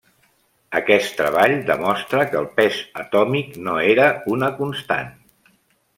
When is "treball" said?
1.17-1.53